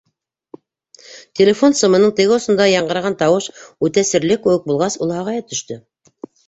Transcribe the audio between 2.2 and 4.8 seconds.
теге осонда яңғыраған тауыш үтә серле кеүек